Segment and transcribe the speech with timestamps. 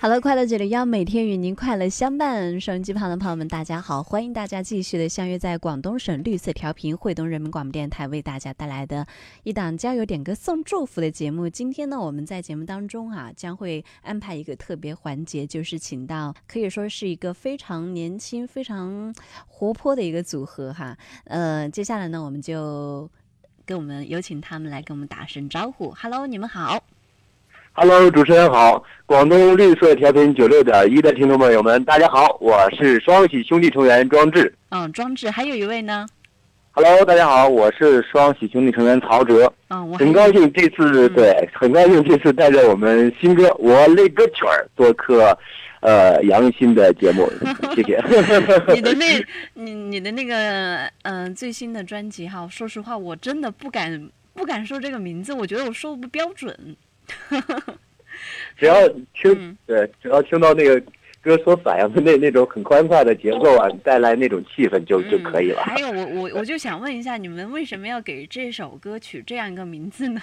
[0.00, 2.58] 好了，快乐九六幺每天与您快乐相伴。
[2.58, 9.06] 收音机旁的朋友们，大家好，欢迎大家继续的相约在广东省绿色调频惠东人民广播电台为大家带来的
[9.42, 11.50] 一档交友点歌送祝福的节目。
[11.50, 19.14] 今天呢，我们在节目当中啊，将会安排一个特别环节，就是请到可以说是一个非常年轻、非常
[19.46, 20.96] 活泼的一个组合哈。
[21.24, 23.10] 呃，接下来呢，我们就
[23.70, 25.92] 跟我们有请他们来跟我们打声招呼。
[25.92, 26.82] Hello，你们好。
[27.72, 34.52] Hello，主持人好，广东绿色调频九六点一的听众朋友们，大家好，我是双喜兄弟成员庄志。
[34.70, 36.04] 嗯，庄志，还有一位呢。
[36.72, 39.52] Hello，大家好，我是双喜兄弟成员曹哲。
[39.68, 45.38] 嗯，我很高兴这次、嗯对，很高兴这次带着我们新歌《我那个曲儿》做客，
[45.80, 47.26] 呃，杨鑫的节目，
[47.74, 47.96] 谢谢。
[48.74, 56.76] 你的那，你你的那个，嗯、最新的专辑哈，说实话，我真的不敢不敢说这个名字，我觉得我说不标准。
[58.58, 60.78] 只要听、嗯对，只要听到那个
[61.22, 65.62] 歌所反映的那那种很欢快的节奏啊， 带来那种气氛就、就可以了。
[65.62, 70.20] 嗯还有，我我我就想问一下，你们为什么要给这首歌取这样一个名字呢？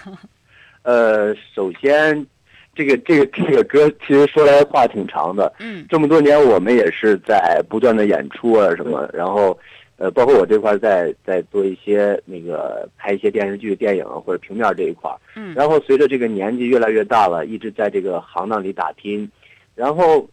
[0.83, 2.25] 呃，首先，
[2.77, 5.51] 这个这个这个歌其实说来话挺长的。
[5.59, 9.57] 嗯这么多年，我们也是在不断的演出啊什么，然后，
[9.97, 15.17] 呃，包括我这块儿在在做一些那个拍一些电视剧、电影啊或者平面这一块儿。
[15.35, 19.27] 嗯然后随着这个年纪越来越大了，一直在这个行当里打拼，
[19.73, 20.29] 然后，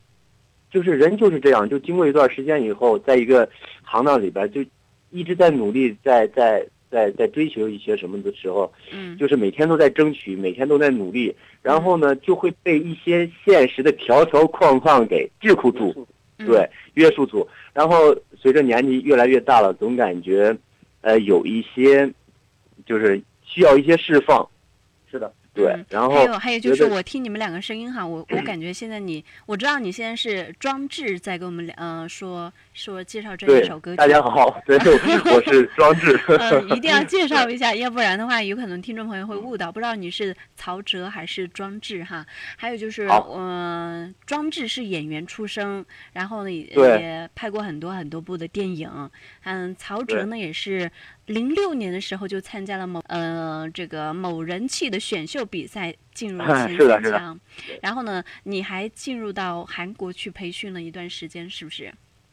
[0.71, 3.49] 就是人就是这样，就经过一段时间以后，在一个
[3.83, 4.63] 行当里边就
[5.11, 16.07] 一直在努力，在在在在追求一些什么的时候，嗯就是每天都在争取，每天都在努力，然后呢，就会被一些现实的条条框框给桎梏住，
[16.39, 17.47] 嗯对，约束住。
[17.73, 20.57] 然后随着年纪越来越大了，总感觉，
[21.01, 22.09] 呃，有一些，
[22.87, 24.49] 就是需要一些释放。
[25.11, 25.87] 是的，对嗯。
[25.91, 33.97] 然后还有还有就是，我听你们两个声音哈，我我感觉现在你，我知道你现在是装置在跟我们两呃说说介绍这一首歌曲。
[33.97, 36.21] 大家好，对，我是装置。
[36.41, 42.27] 嗯，一定要 介绍一下，要不然的话，有可能听众朋友会误导，不知道你是曹哲还是装置哈。
[42.57, 48.91] 还有就是，好嗯、庄志是演员出身，然后呢也也拍过很多很多部的电影。
[49.45, 50.91] 嗯，曹哲呢也是
[51.27, 57.41] 零六年的时候就参加了某呃这个某人气的选秀比赛，进入前是的是的三强。
[57.83, 61.93] 然后呢，你还进入到韩国去培训了一段时间，是不是？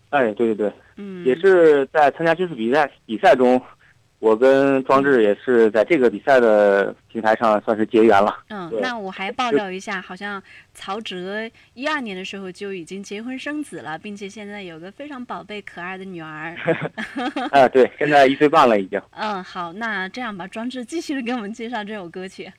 [0.09, 3.61] 哎，对对对，嗯，也是在参加这次比赛比赛中，
[4.21, 8.37] 我跟庄志也是在这个比赛的平台上算是结缘了。
[8.49, 10.41] 嗯，那我还爆料一下，好像
[10.75, 16.55] 曹哲一二年的时候就已经结婚生子了，并且现在有个非常宝贝可爱的女儿。
[17.51, 19.01] 哎， 对，现在一岁半了已经。
[19.17, 22.51] 嗯，好，那这样吧，庄志继续的给我们介绍这首歌曲。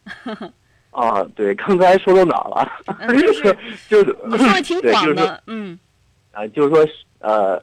[0.90, 2.72] 啊，对，刚才说到哪了？
[2.98, 3.56] 嗯，就是
[3.88, 5.78] 就是你说的挺广的，嗯
[6.32, 6.84] 啊，就是说
[7.20, 7.62] 呃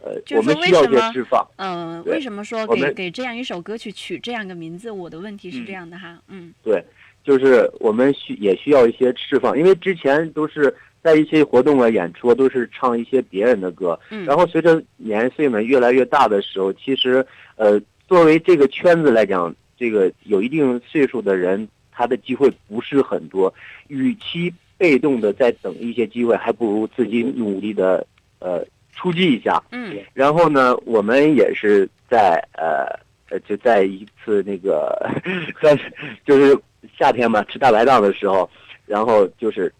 [0.00, 1.46] 呃，我们需要一些释放。
[1.56, 4.90] 嗯，对为什么说给给这样一首歌曲取这样一个名字？
[4.90, 6.82] 我的问题是嗯这样的哈，嗯对，
[7.24, 10.72] 就是我们需也需要一些释放，因为之前都是
[11.02, 17.26] 在一些活动啊、演出啊都是唱一些别人的歌，嗯，然后随着年岁们越来越大的时候，其实
[17.56, 23.52] 呃，作为这个圈子来讲，这个有一定岁数的人，他的机会不是很多，
[23.88, 28.06] 与其被动的在等一些机会，还不如自己努力的
[28.38, 28.64] 呃
[28.98, 29.62] 出击一下。
[29.70, 32.84] 嗯然后呢，我们也是在呃
[33.30, 35.10] 呃，就在一次那个
[35.60, 35.84] 算是
[36.26, 36.58] 就是
[36.98, 38.48] 夏天嘛，吃大排档的时候，
[38.86, 39.72] 然后就是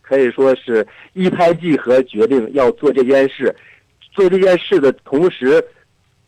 [0.00, 3.54] 可以说是一拍即合，决定要做这件事。
[4.12, 5.64] 做这件事的同时，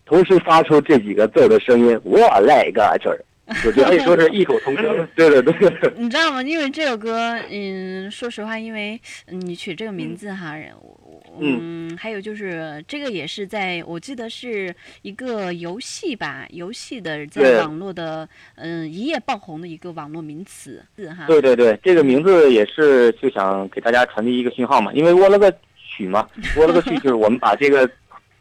[0.05, 3.19] 同时发出这几个字的声音，我来个这儿，
[3.67, 5.06] 我觉得可以说是异口同声。
[5.17, 6.41] 对对对，你知道吗？
[6.43, 21.27] 因为这首歌，嗯，说实话，因为嗯你取这个名字哈，我嗯，还有就是这个也是在我记得是一个游戏吧，游戏的在网络的嗯一夜爆红的一个网络名词字哈。
[21.27, 27.89] 对对对，这个名字也是就想给大家传递一个信号嘛，因为窝了个曲嘛，窝了个曲就是我们把这个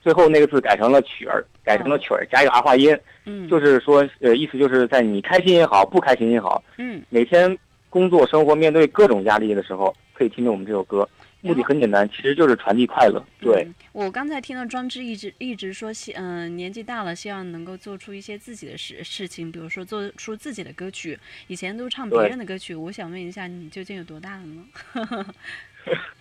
[0.02, 7.02] 最后那个字改成了曲儿，改成了曲儿，加一个儿化音，嗯，就是说呃意思就是在你开心也好，不开心也好，嗯。
[7.10, 7.58] 每天
[7.90, 11.08] 工作生活面对各种压力的时候，可以听听我们这首歌。
[11.42, 13.24] 目的很简单，其实就是传递快乐。
[13.40, 21.18] 对，嗯我刚才听到庄之一直一直说希，嗯、年纪大了，希望能够做出一些自己的事事情，比如说做出自己的歌曲。
[21.48, 24.64] 以前都唱别人的歌曲，我想问一下，你究竟有多大了呢？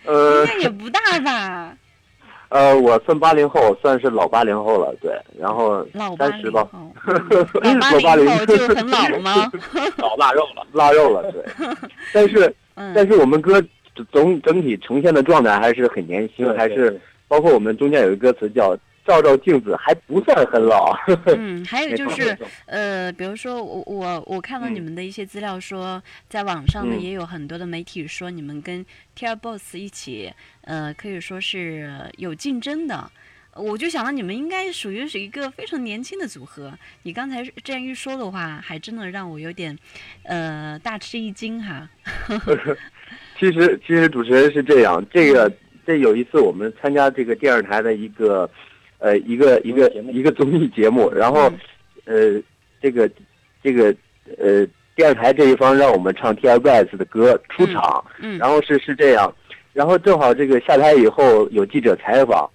[0.07, 1.77] 呃应，该也不大吧？
[2.49, 6.67] 呃，我算八零后，算是老八零后了，对，然后老八十吧，
[8.03, 9.53] 八零后就很老了吗？
[9.99, 11.45] 老腊肉了，腊肉了，对。
[12.13, 13.63] 但是嗯，但是我们歌
[14.05, 18.77] 总整体呈现的状态还是很年轻，还是包括我们中间有一个歌词叫
[19.07, 20.95] “照照镜子”，还不算很老。
[21.37, 22.37] 嗯， 还有就是，
[22.67, 28.85] 呃，比如说我我我看到你嗯们的一些资料说，在网上呢嗯也有很多的媒体说你们跟
[29.19, 30.33] TFBOYS 一起，
[30.63, 33.11] 呃，可以说是有竞争的。
[33.57, 36.73] 我就想到你们应该属于是一个非常年轻的组合。
[37.03, 39.77] 你刚才这样一说的话，还真的让我有点，
[40.23, 41.89] 呃，大吃一惊哈。
[43.41, 45.51] 其实其实主持人是这样，这个
[45.87, 48.49] 这有一次我们参加这个电视台的一个，
[48.99, 51.51] 呃，一个一个一个综艺节目，然后
[52.05, 52.43] 嗯呃，
[52.83, 53.11] 这个
[53.63, 53.87] 这个
[54.39, 58.39] 呃电视台这一方让我们唱 TFBOYS 的歌出场，嗯。
[58.39, 59.35] 然后是是这样，
[59.73, 62.47] 然后正好这个下台以后有记者采访，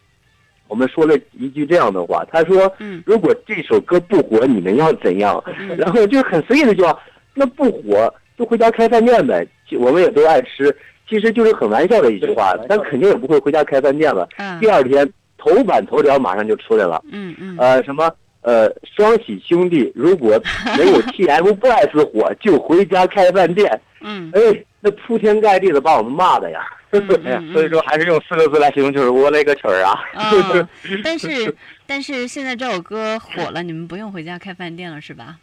[0.68, 3.02] 我们说了一句这样的话，他说嗯。
[3.08, 5.44] 如果这首歌不火，你们要怎样？
[5.60, 5.76] 嗯。
[5.78, 7.00] 然后就很随意的就说，
[7.34, 9.46] 那不火就回家开饭店呗，
[9.80, 10.76] 我们也都爱吃，
[11.10, 14.28] 其实就是很玩笑的一句话对，但肯定也不会回家开饭店了。
[14.38, 18.12] 啊第二天头版头条马上就出来了，嗯嗯呃，什么
[18.42, 20.40] 呃，双喜兄弟如果
[20.78, 23.80] 没有 TFBOYS 火，就回家开饭店。
[24.02, 24.40] 嗯哎，
[24.81, 26.60] 那铺天盖地的把我们骂的呀。
[27.52, 30.00] 所以说还是用四个字来形容，就是我勒个去儿啊！
[30.16, 30.68] 哦，
[31.04, 31.54] 但是
[31.86, 35.36] 但是现在这首歌火了，你们不用回家开饭店了是吧？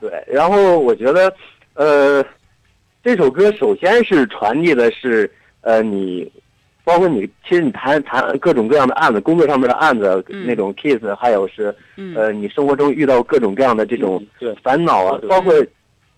[0.00, 1.32] 对，然后我觉得，
[1.74, 2.24] 呃，
[3.02, 6.30] 这首歌首先是传递的是，呃，你，
[6.84, 14.54] 包括你，其实你谈谈各种各样的案子，工作上面的案子，嗯那种 case，还有是，嗯呃，你生活中遇到各种各样的这种对。
[14.62, 15.52] 烦恼啊对，包括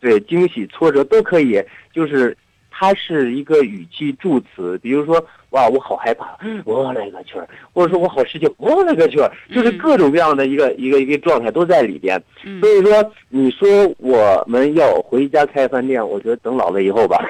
[0.00, 2.37] 对惊喜、挫折都可以，就是
[2.76, 12.21] 它是一个语气助词，比如说哇，我好害怕，我勒个去儿，或者说我好吃惊，我勒个去儿，就是嗯各种各样的一个一个一个状态都在里边。
[12.43, 13.69] 嗯所以说，你说
[13.99, 17.25] 我们要回家开饭店，我觉得等老了以后吧。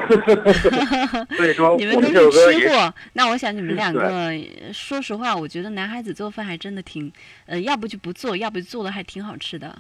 [1.37, 4.33] 所以说，你们都是吃货，那我想你们两个，
[4.73, 7.13] 说实话，我觉得男孩子做饭还真的挺，
[7.45, 9.77] 呃，要不就不做，要不就做的还挺好吃的。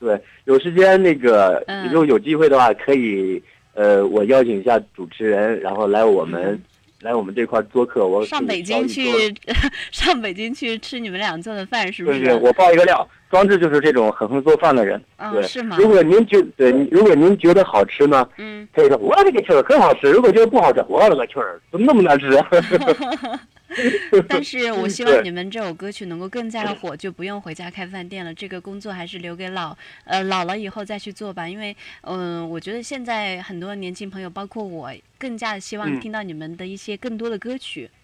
[0.00, 3.40] 对有时间那个，嗯如果有机会的话，可以
[3.74, 6.60] 呃，我邀请一下主持人，然后来我们、
[7.00, 8.06] 来我们这块儿做客。
[8.06, 9.04] 我嗯上北京去，
[9.90, 12.18] 上北京去吃你们俩做的饭，是不是？
[12.20, 15.02] 对对，我爆一个料，庄志就是这种很会做饭的人。
[15.16, 15.74] 啊，对，是吗？
[15.78, 22.46] 如果您觉对，如果您觉得好吃呢，嗯，可以说我勒个去儿，很好吃；如果觉得不好吃，我勒个去儿，怎么那么难吃啊？
[24.28, 28.34] 但是我希望你们这首歌曲能够更加的火，就不用回家开饭店了。
[28.34, 29.74] 这个工作还是留给老
[30.04, 31.48] 呃老了以后再去做吧。
[31.48, 37.88] 因为嗯、我觉得现在很多年轻朋友，包括我，更加的希望嗯听到你们的一些更多的歌曲。
[37.90, 37.96] 嗯，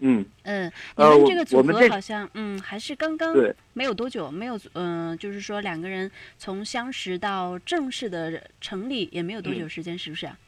[0.00, 3.34] 嗯嗯，你们这个组合好像嗯还是刚刚
[3.72, 10.38] 没有多久，没有嗯、就是说两个人从相识到正式的成立也没有多嗯久时间，是不是啊？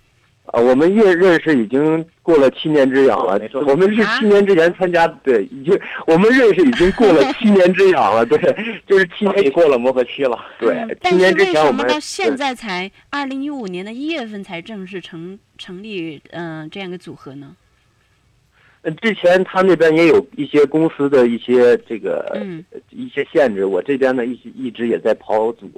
[0.46, 3.46] 啊，我们认认识已经过了七年之痒了没。
[3.48, 8.38] 错我们是啊七年之前参加，对，已经我们认识已经过了七年之痒了，对，
[8.86, 10.36] 就是七年也过了磨合期了。
[10.58, 17.54] 对嗯，七但是年之为前我们什么到现在才二零一五年的一月份才正式成成立嗯、这样一个组合呢？
[18.82, 25.70] 呃之前他那边也有一些公司的一些这个、嗯一些限制，我这边呢一直一直也在跑组，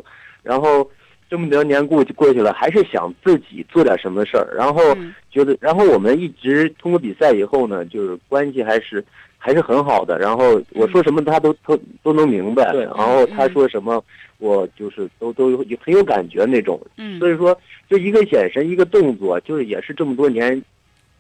[0.43, 0.89] 然后
[1.29, 5.15] 这么多年过去过去了，还是想自己做点什么事儿，然后嗯。
[5.31, 9.03] 觉得，然后我们一直通过比赛以后呢，就是关系还是
[9.39, 14.05] 还是很好的，然后我说什么他都都都能明白，然后他说什么
[14.37, 17.19] 我就是都都有很有感觉那种，嗯。
[17.19, 20.63] 所以说就一个眼神一个动作，就是也是这么多年。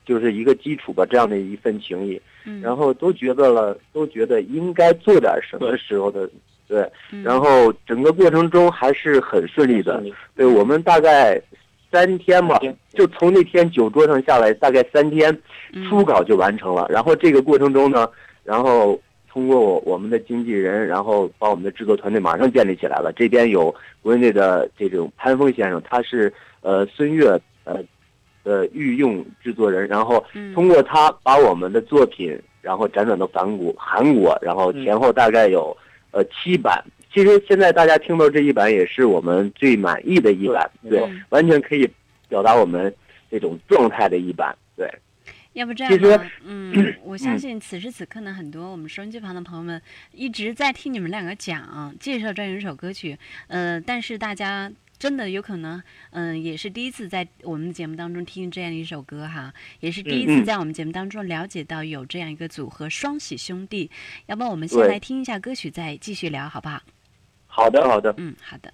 [0.05, 6.29] 就是一个基础吧，这样的一份情谊，嗯，然后都觉得了，都觉得应该做点什么时候的，
[6.67, 7.23] 对，嗯。
[7.23, 11.41] 然后整个过程中还是很顺利的，你对我们大概
[11.91, 12.59] 三天嘛，
[12.91, 15.37] 就从那天酒桌上下来，大概三天
[15.73, 15.89] 嗯。
[15.89, 16.87] 初稿就完成了。
[16.91, 18.09] 然后这个过程中呢，
[18.45, 23.13] 然后通过我我们的经纪人，然后把我们的制作团队马上建立起来了。
[23.15, 27.29] 这边有国内的这种潘峰先生，他是呃孙悦
[27.65, 27.83] 呃
[28.45, 35.77] 的御用制作人，然后嗯通过他把我们的作品，然后辗转到韩国，韩国，然后前后大概有
[36.11, 36.83] 呃七版。
[37.13, 41.89] 其实现在大家听到这一版也是我们最满意的一版，对对，完全可以
[42.29, 42.95] 表达我们
[43.31, 44.91] 这种状态的一版，对。
[45.53, 46.73] 要不这样吧，嗯，
[47.05, 49.79] 我相信此时此刻呢，很多我们收音机旁的朋友们
[50.11, 53.19] 一直在听你们两个讲介绍这样一首歌曲，
[53.49, 54.73] 呃，但是大家
[55.03, 63.91] 真的有可能，嗯，也是第一次在我们的节目当中听这样一首歌哈，也是第一次在我们节目当中了解到有这样一个组合双喜兄弟。
[64.27, 66.81] 要不我们先来听一下歌曲，再继续聊，好不好？
[67.49, 68.15] 好的，好的。
[68.17, 68.73] 嗯，好的。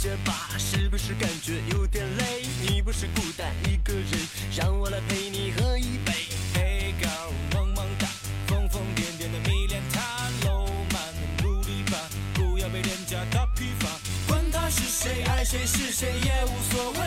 [0.00, 2.46] 们儿，谢谢吧，是不是感觉有点累？
[2.62, 4.06] 你不是孤单一个人，
[4.56, 6.12] 让我来陪你喝一杯。
[6.54, 7.08] 嘿，高
[7.52, 8.06] 萌萌哒，
[8.46, 11.98] 疯疯癫癫的迷恋他，喽，慢慢努力吧，
[12.34, 13.88] 不要被廉价打批发。
[14.26, 17.00] 管他是谁，爱谁是谁也无所谓。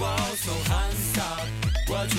[0.00, 1.46] 哇，so handsome，
[1.88, 2.16] 我曲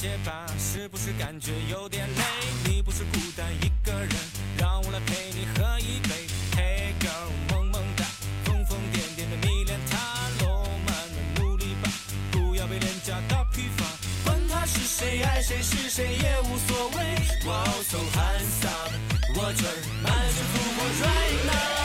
[0.00, 2.22] 们儿，谢谢吧，是不是感觉有点累？
[2.64, 4.10] 你不是孤单一个人，
[4.58, 6.26] 让我来陪你喝一杯。
[6.56, 8.04] Hey girl，萌萌哒，
[8.44, 9.98] 疯疯癫癫的迷恋他，
[10.44, 11.90] 喽，慢慢努力吧，
[12.32, 13.84] 不要被廉价打批发。
[14.24, 17.48] 管他是谁，爱谁是谁也无所谓。
[17.48, 18.92] 哇，so handsome，
[19.36, 19.68] 我曲儿
[20.02, 21.79] 满血复活 right now。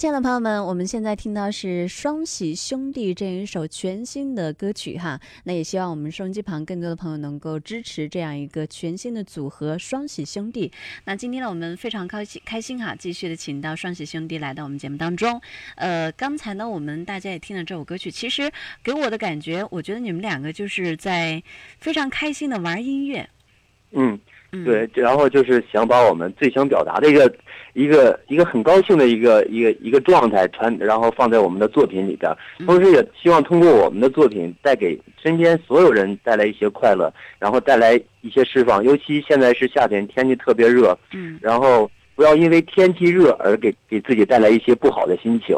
[0.00, 5.20] 亲爱的朋友们，我们现在听到是双喜兄弟这一首全新的歌曲哈。
[5.44, 10.72] 那也希望我们收音机旁更多的朋友能够支持这样一个全新的组合双喜兄弟。
[11.04, 15.38] 那今天呢，我们非常开心开心哈，继续的请到双喜兄弟来到我们节目当中。
[15.76, 18.50] 呃，刚才呢，我们大家也听了这首歌曲，其实
[18.82, 21.42] 给我的感觉，我觉得你们两个就是在
[21.78, 23.28] 非常开心的玩音乐。
[23.92, 24.18] 嗯，
[24.64, 27.32] 对，然后就是想把我们最想表达的一个
[27.72, 32.34] 一个一个很高兴的一个一个一个状态传，然后放在我们的作品里边，
[32.66, 38.82] 同时也希望通过我们的作品带给身边所有人带来一些快乐，然后带来一些释放。
[38.82, 45.56] 尤其现在是夏天，天气特别热，嗯，然后不要因为天气热而给给自己带来一些不好的心情。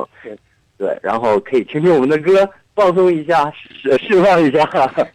[0.77, 4.67] 对，然后可以听听我们的歌，放松一下，释释放一下。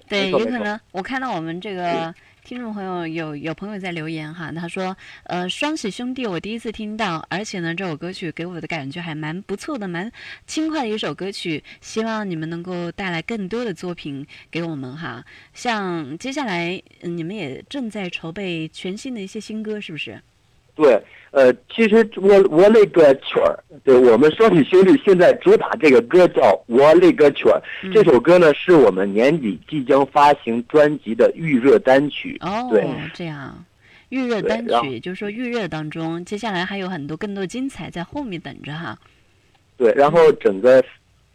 [0.10, 2.14] 对，有可能我看到我们这个
[2.48, 10.10] 听众朋友有有朋友在留言哈，他说，呃，双喜兄弟我第一次听到，而且呢，这首歌曲给我的感觉还蛮不错的，蛮
[10.46, 15.26] 轻快的一首歌曲，希望你们能够带来更多的作品给我们哈。
[15.54, 20.22] 像接下来、嗯你们也正在筹备全新的一些新歌，是不是？
[20.78, 27.62] 对，呃，其实我我那个曲儿，对我们双喜兄弟现在主打这个歌叫《我那个曲儿》，
[27.94, 32.38] 这首歌呢是我们年底即将发行专辑的预热单曲。
[32.42, 33.66] 哦对，这样。
[34.10, 38.98] 预热单曲，就是说预热当中，接下来还有很多更多精彩在后面等着哈。
[39.76, 40.82] 对，然后整个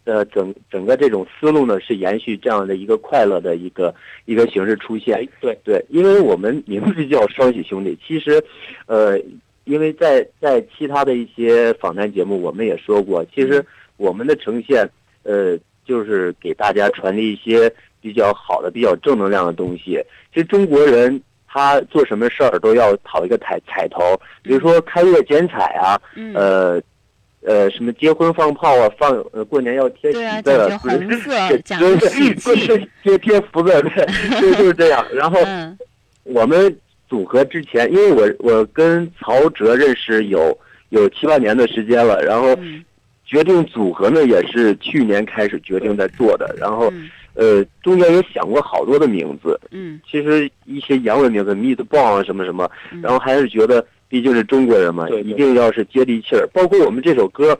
[0.04, 3.94] 呃整整个这种思路呢是延续这样的一个快乐的一个
[4.24, 5.16] 一个形式出现。
[5.16, 8.42] 哎，对，对，因为我们名字叫双喜兄弟，其实，
[8.86, 9.16] 呃，
[9.64, 13.64] 因为在在其他的一些访谈节目，我们也说过，其实
[13.96, 14.88] 我们的呈现，
[15.22, 20.02] 呃，就是给大家传递一些比较好的、比较正能量的东西。
[20.34, 26.82] 其实中国人他做什么事儿都要讨一个彩彩头，比如说开业剪彩啊，嗯，呃。
[27.44, 30.96] 呃，什么结婚放炮啊，放呃过年要贴喜字儿讲究不是？
[30.98, 35.04] 红色，讲对究喜对气，对，贴贴福字儿， 对，就就是这样。
[35.12, 35.76] 然后嗯。
[36.24, 36.72] 我们
[37.08, 40.56] 组合之前，因为我我跟曹哲认识有
[40.90, 42.84] 有七八年的时间了，然后嗯。
[43.24, 47.10] 决定组合呢也是去年开始决定在做的，然后嗯。
[47.34, 50.00] 呃中间也想过好多的名字，嗯。
[50.08, 56.46] 其实一些洋文名字 meatball 啊什么什么，嗯，然后还是觉得毕竟是中国人嘛，对对一定要是接地气儿。
[56.52, 57.58] 包括我们这首歌，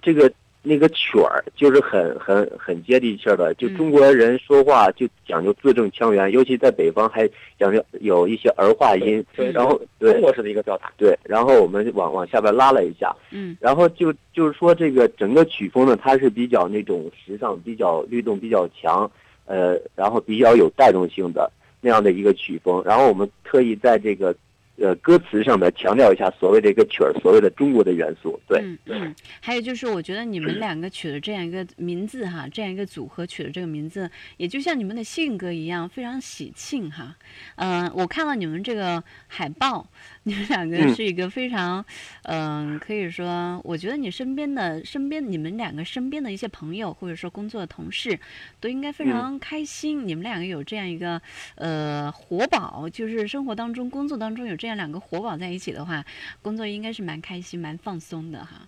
[0.00, 3.52] 这个那个曲儿就是很很很接地气儿的。
[3.56, 7.28] 就嗯中国人说话就讲究字正腔圆，尤其在北方还
[7.58, 9.22] 讲究有一些儿化音。
[9.36, 10.90] 对然后对中国式的一个表达。
[10.96, 19.10] 对，然后我们往往下边拉了一下，嗯然后就就是说这个整个曲风呢，它是比较那种时尚、比较律动比较强，
[19.44, 21.52] 呃，然后比较有带动性的
[21.82, 22.82] 那样的一个曲风。
[22.86, 24.34] 然后我们特意在这个
[24.80, 28.40] 呃歌词上面强调一下所谓的一个曲儿所谓的中国的元素。
[28.48, 37.14] 对，嗯嗯，还有就是，我觉得你们两个取的这样一个名字哈，这样一个组合取的这个名字，也就像你们的性格一样，非常喜庆哈。
[37.56, 39.86] 嗯、我看到你们这个海报，
[40.24, 41.84] 你们两个嗯是一个非常，
[42.22, 48.18] 嗯、可以说，我觉得你身边的身边你们两个身边的一些朋友或者说工作的同事，
[48.60, 50.06] 都应该非常开心。
[50.08, 51.20] 你们两个有这样一个
[51.56, 56.04] 呃活宝，就是生活当中、工作当中有这样两个活宝在一起的话，
[56.42, 58.66] 工作应该是蛮开心、蛮放松的哈。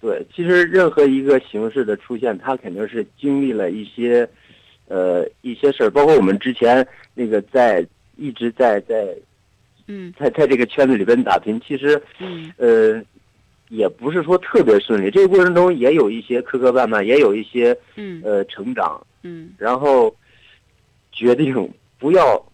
[0.00, 4.28] 对，其实任何一个形式的出现，它肯定是经历了一些，
[4.88, 9.16] 呃，一些事儿，包括我们之前那个在一直在在
[9.86, 10.12] 嗯。
[10.18, 12.52] 在在这个圈子里边打拼，其实嗯。
[12.56, 13.00] 呃，
[13.68, 15.08] 也不是说特别顺利。
[15.08, 18.20] 这个过程中也有一些磕磕绊绊，也有一些嗯。
[18.24, 19.52] 呃成长，嗯。
[19.56, 20.12] 然后
[21.12, 22.44] 决定不要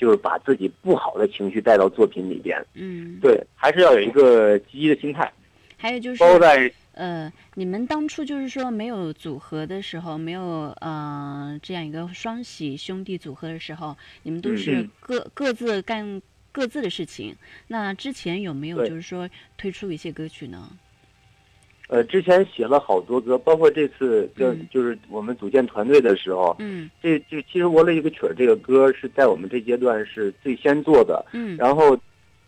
[0.00, 2.58] 就是把自己不好的情绪带到作品里边。
[2.72, 5.30] 嗯，对，还是要有一个积极的心态，
[5.76, 17.36] 还有就是包括在呃，你们当初就是说没有组合的时候，没有呃这样一个双喜兄弟组合的时候，你们都是嗯各各自干各自的事情。
[17.68, 20.70] 那之前有没有就是说推出一些歌曲呢？
[21.90, 24.68] 呃，之前写了好多歌，包括这次跟、嗯。
[24.70, 26.88] 就是我们组建团队的时候，嗯。
[27.02, 31.56] 这这其实《我了一个曲儿》这个歌是在我们这阶段是最先做的，嗯。
[31.56, 31.98] 然后，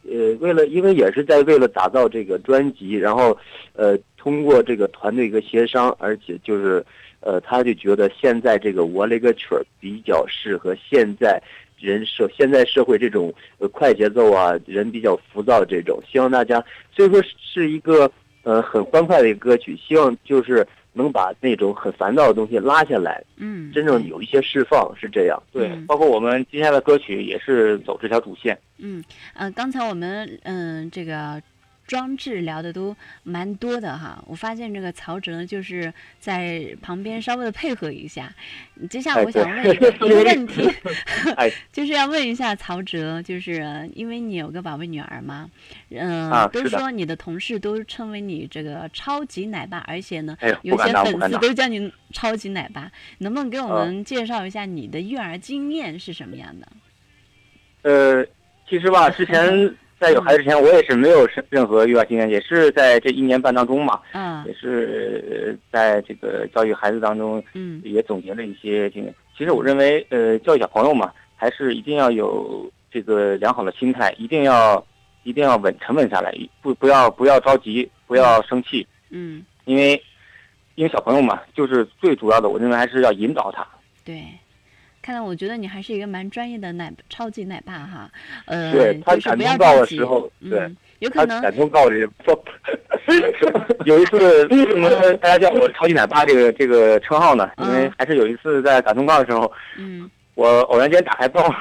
[0.08, 3.36] 呃，为了因为也是在为了打造这个专辑，然后，
[3.72, 6.84] 呃，通过这个团队一个协商，而且就是，
[7.18, 11.42] 呃，他就觉得现在这个我了一个曲儿比较适合现在
[11.80, 18.08] 人社现在社会这种呃快节奏啊，人比较浮躁这种，希望大家，所以说是一个
[18.42, 25.42] 呃很欢快的一个歌曲，希望就是能把那种很烦躁的东西拉下来，嗯，真正有一些释放，是这样。
[25.52, 28.58] 对嗯，包括我们接下来的歌曲也是走这条主线。
[28.78, 29.02] 嗯，
[29.34, 31.40] 呃，刚才我们嗯、这个
[31.92, 38.32] 装置聊的都蛮多的哈，我发现这个曹哲就是在旁边稍微的配合一下。
[38.88, 39.92] 接下来哎我想问一个
[40.24, 40.66] 问题
[41.36, 45.50] 哎， 就是要问一下曹哲，就是呃因为你有个宝贝女儿嘛，
[45.90, 51.38] 嗯、都说你的同事都称为你这个超级奶爸，而且呢，哎，有些粉丝。
[51.40, 56.68] 都叫你超级奶爸，能不能给我啊们介绍一下你的育儿经验是什么样的？
[57.82, 58.26] 呃，
[58.66, 69.14] 其实吧，之前在有孩子之前，我也是没有任任何育儿经验，也是在这一年半当中嘛，嗯也是呃在这个教育孩子当中，嗯也总结了一些经验。
[69.38, 74.84] 其实我认为，呃，教育小朋友嘛，还是一定要有这个良好的心态，一定要
[75.22, 80.02] 一定要稳沉稳下来，不不要不要着急，不要生气，嗯，因为
[80.74, 83.64] 因为小朋友嘛，就是最主要的，我认为还是要引导他。
[84.04, 84.20] 对。
[85.02, 88.10] 看来我觉得你还是一个蛮专业的奶超级奶爸哈，
[88.46, 92.42] 呃，对他就是不要感动到着急的时候对嗯，有可能感通告这说，
[93.84, 97.50] 有一次，为什么大家叫我“超级奶爸”这个这个称号呢？
[97.58, 101.52] 因为嗯还是有一次在打通告的时候，嗯我偶然间打开包，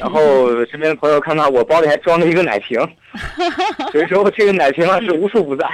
[0.00, 2.80] 然后 身边的朋友看到我包里还装了一个奶瓶，
[3.92, 5.68] 所以说这个奶瓶啊是无处不在。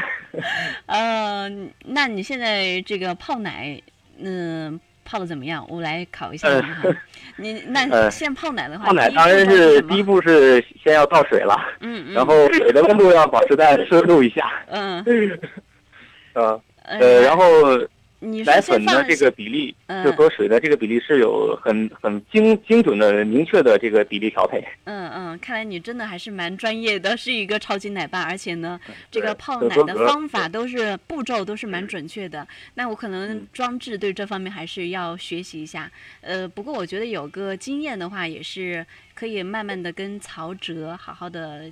[0.87, 1.49] 呃，
[1.85, 3.81] 那你现在这个泡奶，
[4.19, 4.79] 嗯、
[5.13, 5.63] 泡的怎么样？
[5.69, 6.89] 我来考一下你哈。
[7.37, 14.51] 你那呃现泡奶的话，泡奶当然是第一，步是先要倒水了，嗯嗯， 然后水的温度要保持在摄氏度以下。
[14.69, 17.45] 嗯嗯， 呃，然后
[18.45, 24.63] 奶粉的这个比例，嗯就和水的这个比例是有很很精精准的、明确的这个比例调配。
[24.85, 28.81] 嗯嗯，看来你真的还是蛮专业的，是一个超级奶爸，而且呢，
[29.11, 32.47] 这个泡奶的方法都是步骤都是蛮准确的。
[32.75, 35.91] 那我可能嗯装置对这方面还是要学习一下。
[36.21, 41.71] 呃，不过我觉得有个经验的话，也是可以慢慢的跟曹哲好好的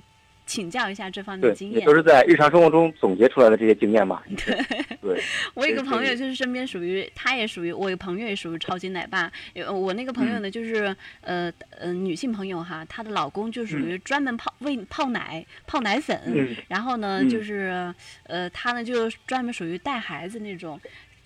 [0.51, 1.95] 请教一下这方面的，经验也都。
[1.95, 4.21] 是在日常生活中总结出来的这些经验嘛。
[4.45, 4.61] 对，
[5.01, 9.31] 对我有个朋友就是身边属于，他也属于我有朋友也属于超级奶爸。
[9.53, 20.77] 有我那个朋友嗯呢，就是呃呃女性朋友哈，她的老公就属于专门泡喂泡奶泡奶粉，嗯然后呢嗯就是呃她呢就专门属于带孩子那种。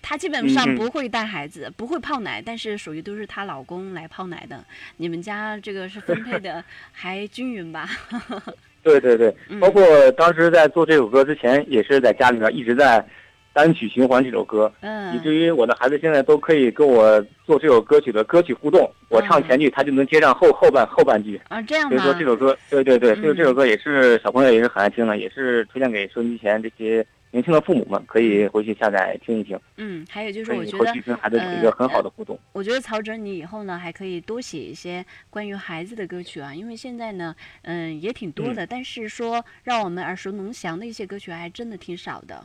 [0.02, 4.64] 她基本上不会带孩子，不会泡奶，但是属于都是她老公来泡奶的。
[4.98, 6.62] 你们家这个是分配的
[6.92, 7.90] 还均匀吧？
[8.86, 13.04] 对对对嗯，包括当时在做这首歌之前，也是在家里面一直在
[13.52, 18.88] 单曲循环这首歌，以嗯至于我的孩子现在都可以跟我做这首歌曲的歌曲互动。
[19.08, 21.40] 我唱前句，他就能接上后后半后半句。
[21.48, 22.24] 啊，这样所以说这？
[22.24, 27.04] 首歌，对对对，嗯所以这首歌也是小朋友也是很爱听的，也是推荐给收音机前这些
[27.36, 32.38] 年轻的父母们，可以回去下载听一听，嗯，还有就是我觉得以回去跟孩子有一个很好的互动。
[32.52, 42.42] 我觉得曹哲，你以后呢还可以多写一些关于孩子的歌曲啊，因为现在呢，嗯，也挺多的，但是说让我们耳熟能详的一些歌曲还真的挺少的。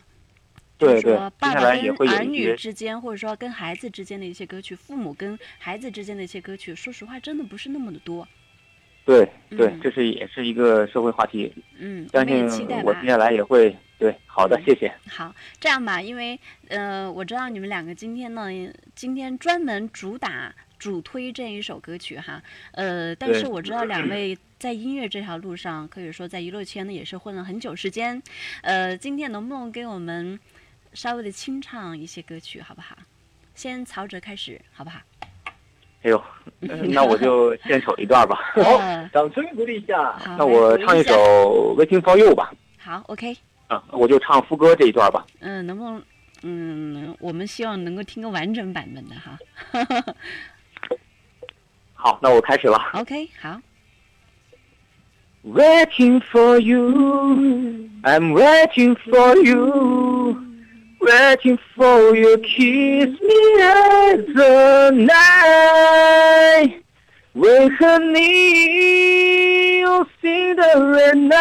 [0.78, 8.28] 就是对对说，爸爸跟儿女之间，或者说跟孩子之间的一些歌曲，父母跟孩子之间的一些歌曲，说实话，真的不是那么的多。
[9.06, 9.26] 对
[9.58, 13.08] 对嗯，这是也是一个社会话题，嗯，我相信期待我接。
[13.08, 14.16] 下来也会对。
[14.26, 14.92] 好的嗯，谢谢。
[15.10, 18.48] 好，这样吧，因为呃，我知道你们两个今天呢，
[18.96, 28.22] 今天专门主打主推这一首歌曲哈，呃，但是我知道两位在音乐这条路上，可以说在娱乐圈呢也是混了很久时间，
[28.62, 30.40] 呃，今天能不能给我们
[30.94, 32.98] 稍微的清唱一些歌曲，好不好？
[33.54, 35.02] 先曹哲开始，好不好？
[36.04, 36.18] 哎呦，
[36.68, 38.40] 呃 那我就献丑一段吧。
[38.56, 38.64] 好
[39.14, 40.16] 掌声鼓励一下。
[40.38, 42.52] 那我唱一首《Waiting for You》吧。
[42.80, 43.38] 好，OK，
[43.68, 45.26] 啊，我就唱副歌这一段吧。
[45.40, 46.04] 嗯、能不能？
[46.44, 49.38] 嗯，我们希望能够听个完整版本的哈。
[51.94, 52.80] 好，那我开始了。
[52.94, 53.62] OK，好。
[55.44, 60.36] Waiting for you, I'm waiting for you,
[61.01, 66.83] waiting for you, kiss me at the night。
[67.35, 71.37] 为何你用心的忍耐，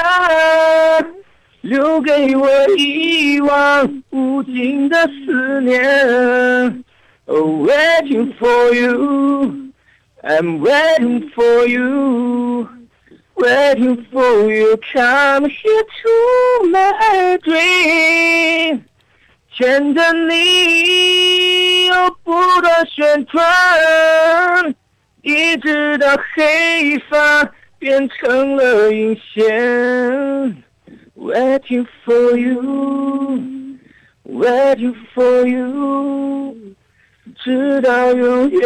[1.62, 6.84] 留给我一往无尽的思念？
[7.28, 9.72] Oh, waiting for you,
[10.22, 12.68] I'm waiting for you.
[13.38, 18.86] Waiting for you, come here to my dream。
[19.53, 22.33] 牵着你，又不
[22.63, 23.43] 断旋转，
[25.23, 27.45] 一直到黑发
[27.79, 30.63] 变成了银线。
[31.17, 33.41] Waiting for you,
[34.25, 36.57] waiting for you，
[37.45, 38.61] 直到永远。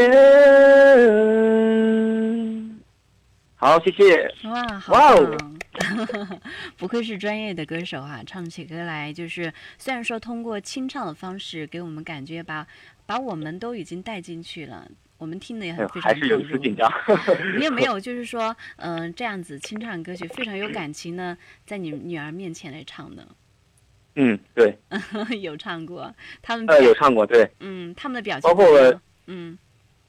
[3.56, 4.32] 好，谢谢。
[4.44, 5.53] 哇，好哇哦棒！
[6.76, 12.66] 不愧是专业的歌手哈、唱起歌来就是，虽然说通过清唱的方式给我们感觉把
[13.06, 16.90] 把我们都已经带进去了，我们听的也哎很非常呦还是有一丝紧张。
[17.58, 23.26] 你有没 有就是说，嗯、这样子清唱歌曲非常有感情呢，在你女儿面前来唱的？
[24.16, 24.78] 嗯，对，
[25.42, 29.58] 有唱过，他们呃，有唱过，对，嗯，他们的表情包括嗯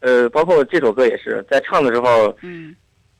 [0.02, 2.76] 呃，包括这首歌也是在唱的时候，嗯，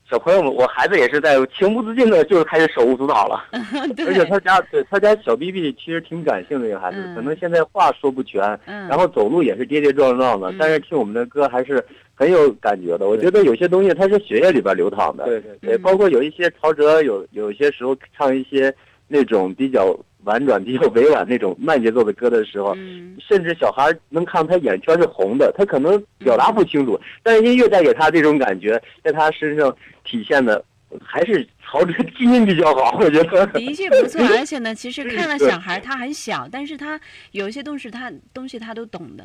[0.08, 3.44] 小朋友们，我孩子也是在情不自禁的，就是开始手舞足蹈了。
[3.52, 13.08] 而且他家对他家小 B B 其实挺感性的一个孩子，嗯可能现在话说不全，嗯，然后走路也是跌跌撞撞的，嗯但是听我们的歌还是很有感觉的。
[13.08, 18.72] 我觉得有些东西它是血液里边流淌的，对对对，嗯包括有一些陶喆有有些时候唱一些
[19.08, 30.62] 那种比较婉转、比较委婉那种慢节奏的歌的时候，嗯甚至小孩能看他眼圈是红的，他可能表达不清楚，但是音乐带给他这种感觉，在他身上体现的
[31.00, 33.46] 还是曹植基因比较好，我觉得。
[33.48, 37.00] 的确不错， 而且呢，其实看了小孩他很小，但是他
[37.32, 39.24] 有一些东西他东西他都懂的。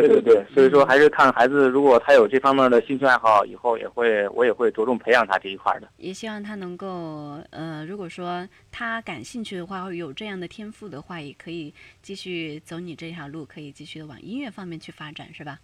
[0.00, 5.88] 对对对，所以说还是看孩子，如果他有这方面的兴趣爱好，以后也会我也会着重培养他这一块儿的。
[5.98, 15.58] 也希望他能够，呃，如果说他感兴趣的话，或有这样的天赋的话，也可以继续走你这条路，可以继续的往音乐方面去发展，是吧？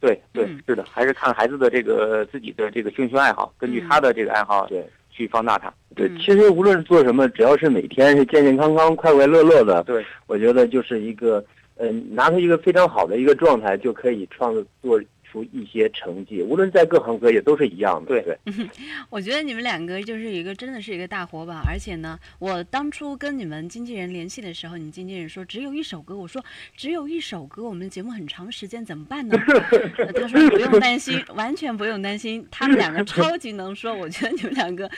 [0.00, 5.72] 对对嗯，是的，还是看孩子的这个自己的这个兴趣爱好，根据嗯他的这个爱好对去放大它。
[5.94, 11.42] 对，嗯其实无论是做什么，只要是每天是健健康康、快快乐乐的，对，我觉得就是一个，
[11.76, 16.40] 呃，拿出一个非常好的一个状态，就可以创作出一些成绩。
[16.40, 18.06] 无论在各行各业都是一样的。
[18.06, 18.38] 对对，
[19.10, 26.40] 我觉得你们两个就是一个真的是一个大活宝，而且呢，我当初跟你们经纪人联系的时候，你经纪人说只有一首歌，我说
[26.76, 29.36] 只有一首歌，我们的节目很长时间怎么办呢？
[29.98, 34.88] 呃他说不用担心，完全不用担心，他们两个超级能说，我觉得你们两个，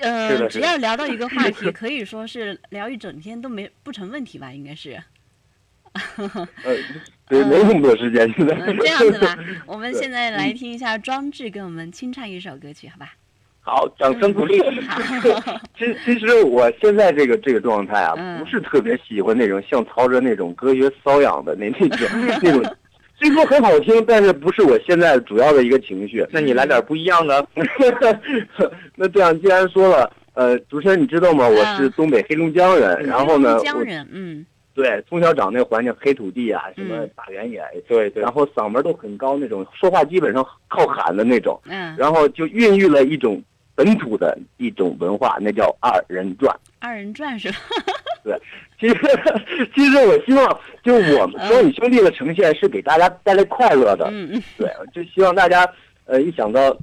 [0.00, 5.02] 呃，只要聊到一个话题， 可以说是聊一整天都没不成问题吧，应该是。
[6.64, 6.76] 呃，
[7.28, 8.54] 对，没那么多时间，现在。
[8.54, 13.12] 嗯，这样子吧， 我们现在来听一下庄志给我们清唱一首歌曲，好吧？
[13.60, 14.58] 好，掌声鼓励。
[14.88, 14.98] 好，
[15.78, 22.08] 其其实我现在这个这个状态啊，嗯不是特别喜欢那种像曹哲那种隔靴搔痒的那那种
[22.42, 22.76] 那种，
[23.20, 26.24] 虽说很好听，但是不是我现在主要的一个情绪。
[26.30, 27.46] 那你来点不一样的。
[28.96, 31.46] 那这样，既然说了，呃，主持人你知道吗？
[31.46, 34.46] 我是嗯东北黑龙江人，然后呢，我江人，嗯
[34.78, 43.42] 对从小长那环境，黑土地啊，什么嗯大原野，对对然后嗓门都很高那种，说话基本上靠喊的那种，嗯，然后就孕育了一种
[43.74, 46.56] 本土的一种文化，那叫二人转。
[46.78, 47.58] 二人转是吧？
[48.22, 48.40] 对
[48.78, 48.96] 其实，
[49.74, 54.08] 其实我希望，就我们双语兄弟的呈现是给大家带来快乐的。
[54.12, 55.68] 嗯 嗯对，就希望大家，
[56.04, 56.76] 呃，一想到，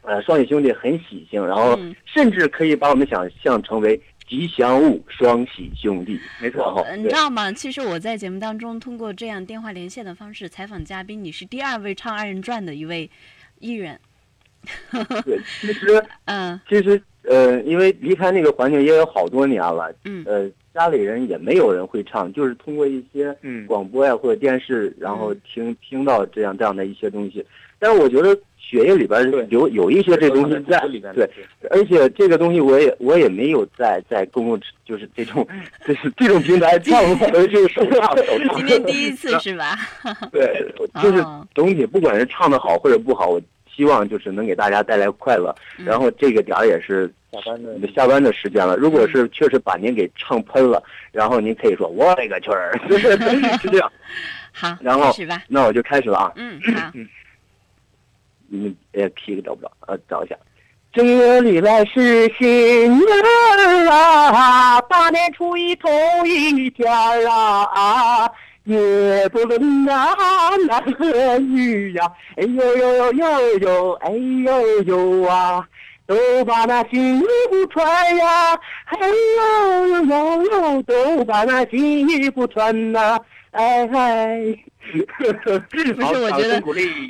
[0.00, 6.20] 呃，双语兄弟很喜庆，然后嗯甚至可以把我们想象成为吉祥物双喜兄弟。
[6.40, 7.50] 没错你知道吗？
[7.52, 13.10] 其实我在节目当中通过这样电话连线的方式采访嘉宾，你是第二位唱二人转的一位
[13.58, 13.98] 艺人。
[15.24, 27.44] 对， 其实嗯其实呃，因为离开那个环境也有好多年了，嗯呃，家里人也没有人会唱，就是通过一些嗯广播呀或者电视，然后嗯听听到这样这样的一些东西。
[27.78, 28.36] 但是我觉得
[28.68, 31.26] 血液里边有有一些这东西在，里面对，
[31.70, 35.46] 而且这个东西我也我也没有在在公共就是这种
[35.86, 38.56] 就是这种平台唱过， 就是说唱手唱。
[38.56, 39.74] 今天第一次是吧？
[40.30, 40.70] 对，
[41.02, 43.40] 就是哦总体不管是唱的好或者不好，我
[43.74, 45.54] 希望就是能给大家带来快乐。
[45.78, 48.76] 嗯然后这个点儿也是下班的下班的时间了。
[48.76, 52.78] 如果是确实把您给唱喷了，然后您可以说我勒个去儿，
[53.62, 53.90] 是这样。
[54.52, 55.42] 好，然后开始吧。
[55.48, 56.32] 那我就开始了啊。
[56.36, 56.92] 嗯，好，
[58.48, 60.36] 你们呃 P 找不着，呃找一下。
[60.90, 65.88] 这里来是新年啊，大年初一头
[66.24, 66.90] 一天
[67.28, 68.30] 啊，啊
[68.64, 70.14] 也不论啊
[70.66, 75.66] 男和女呀、哎呦呦呦呦呦，哎呦呦啊，
[76.06, 83.18] 都把那新衣服穿呀，哎呦呦呦呦，都把那新衣服穿呐、
[83.50, 84.58] 哎哎。
[85.68, 86.62] 不是我觉得。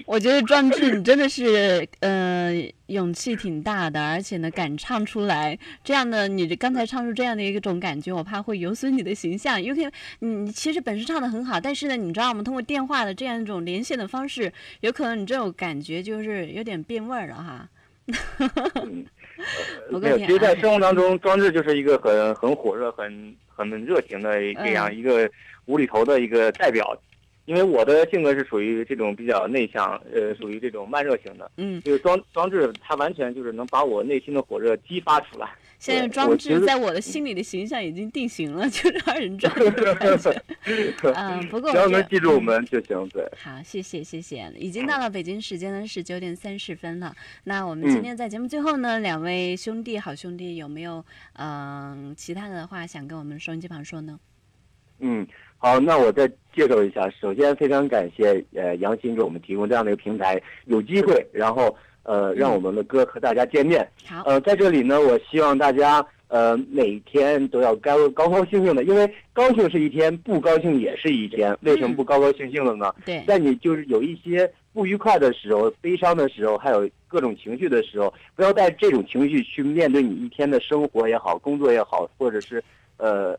[0.07, 2.53] 我觉得壮志你真的是 呃
[2.87, 12.45] 勇气挺大的，而且呢敢唱出来这样的，你刚才唱出这样的一种感觉，我怕会有损你的形象，因为你你其实本身唱的很好，但是呢，你知道我们？
[12.49, 17.69] 通过电话的这样一种连线的方式，有可能你这种感觉就是有点变味儿了哈。
[19.91, 25.31] 没有，过你啊其实，在生活当中，庄志就是一个很很火热、很很热情的这样一个
[25.67, 26.99] 无厘头的一个代表。
[27.49, 31.51] 因为我的性格是属于这种比较内向，呃，属于这种慢热型的。
[31.57, 35.49] 嗯，这个装装置，它完全就是能把我内心的火热激发出来。
[35.79, 40.43] 现在对庄志我觉得在我的心里的形象已经定型了，就是二人转的感觉。
[41.17, 43.09] 嗯，不过只要能记住我们就行。
[43.09, 47.17] 对，好，谢谢谢谢，已经到了北京时间呢是九点三十分了。
[47.45, 54.21] 那我们今嗯天在节目最后呢，两位兄弟好兄弟有没有嗯、其他的话想跟我们收音机旁说呢？
[55.01, 55.25] 嗯，
[55.61, 57.11] 好，那我再介绍一下。
[57.21, 63.87] 首先，非常感谢呃杨鑫给我们提供这样的一个平台，有机会，然后呃让我们的歌和大家见面。
[64.07, 71.57] 好，呃，在这里呢，我希望大家呃每天都要高高高兴兴的，因为高兴是一天，不高兴也是一天。
[71.63, 72.95] 为什么不高高兴兴的呢？
[73.05, 82.63] 对，在你就是有一些不愉快的时候、悲伤的时候，还有各种情绪的时候，不要带这种情绪去面对你一天的生活也好、工作也好，或者是
[82.97, 83.37] 呃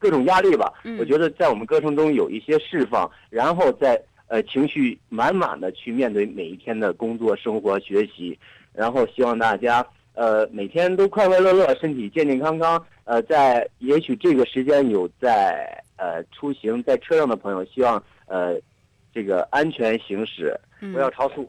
[0.00, 0.72] 各种压力吧。
[0.82, 8.36] 嗯我觉得在我们歌声中有一些释放，然后再呃情绪满满的去面对每一天的工作、生活、学习，
[8.72, 9.86] 然后希望大家。
[10.12, 12.84] 呃，每天都快快乐乐，身体健健康康。
[13.04, 18.58] 呃，在也许这个时间有在呃出行在车上的朋友，希望呃
[19.14, 21.48] 这个安全行驶，嗯不要超速。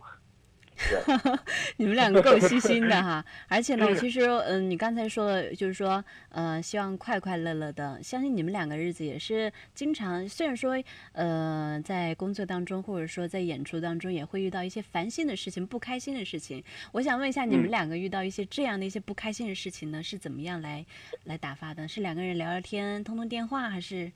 [1.78, 3.96] 你们两个够细心的哈， 而且呢，嗯。
[3.96, 10.82] 其实嗯，你刚才说的，就是说呃，希望快快乐乐的，相信你们两个日子也是经常，虽然说
[11.13, 16.63] 呃，在工作当中或者说在演出当中也会遇到一些烦心的事情、不开心的事情。
[16.91, 17.72] 我想问一下，你们嗯。
[17.72, 20.86] 两个遇到一些这样的一些不开心的事情呢，是怎么样来
[21.24, 21.88] 来打发的？
[21.88, 24.12] 是两个人聊聊天、通通电话，还是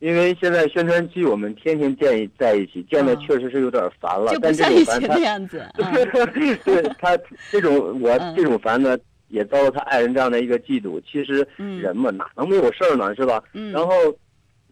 [0.00, 4.30] 因为现在宣传期我们天天见一在一起，见的哦确实是有点烦了。
[4.32, 5.66] 就不但这像以前种烦他的样子？
[5.78, 7.18] 嗯对他
[7.50, 8.96] 这种我嗯这种烦呢，
[9.28, 11.00] 也遭到他爱人这样的一个嫉妒。
[11.10, 13.42] 其实嗯人嘛，哪能没有事儿呢，是吧？
[13.54, 13.92] 嗯然后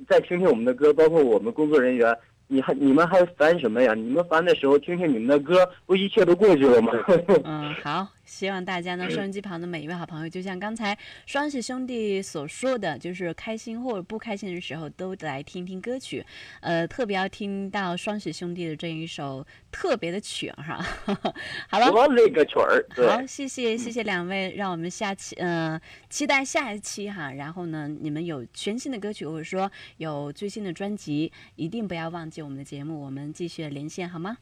[0.09, 2.17] 再听听我们的歌，包括我们工作人员，
[2.49, 3.95] 你还你们还烦什么呀？
[3.95, 6.93] 你们烦的时候听听你们的歌，不一切都过去了吗？
[7.45, 16.25] 嗯，好，希望大家呢，收音机旁的每一位好朋友，就像刚才双喜兄弟所说的，就是开心或者不开心的时候，都来听听歌曲。
[16.61, 20.85] 呃，特别要听到双喜兄弟的这一首特别的曲儿哈。
[21.71, 22.85] 好了，我那个曲儿！
[22.97, 27.33] 好，谢谢谢谢两位，让我们下期呃期待下一期哈。
[27.33, 34.39] 然后呢，你们有全新的歌曲或者说有最新的专辑，一定不要忘记我们的节目，我们继续连线好吗？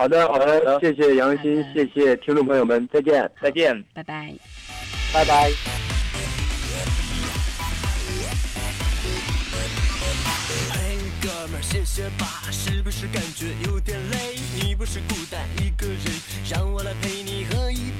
[0.00, 3.84] 好的好的，谢谢杨鑫好，的谢谢听众朋友们，再见，再见。
[3.92, 4.32] 拜拜。
[5.12, 5.50] 拜拜。
[10.70, 14.36] 嘿，哥们儿，歇歇吧，是不是感觉有点累？
[14.64, 15.98] 你不是孤单一个人，
[16.50, 17.99] 让我来陪你喝一杯。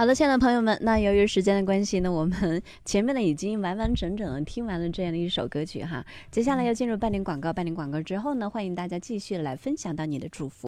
[0.00, 6.02] 好的，亲爱的朋友们，那由于时间的关系呢，我们前面呢已经完完整整的听完了这样的一首歌曲哈。
[6.30, 10.56] 接下来要进入半点广告，半点广告之后呢，欢迎大家继续来分享到你的祝福。